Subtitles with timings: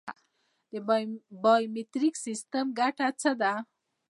[0.71, 0.73] د
[1.43, 3.53] بایومتریک سیستم ګټه څه ده؟